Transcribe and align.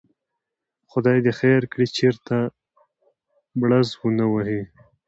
خدای 0.91 1.17
دې 1.25 1.31
خیر 1.39 1.61
کړي، 1.71 1.85
چېرته 1.97 2.35
بړز 3.59 3.87
ونه 4.01 4.25
وهي. 4.33 4.61